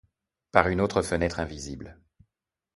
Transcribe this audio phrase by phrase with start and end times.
[0.51, 1.99] Par une autre fête invisible.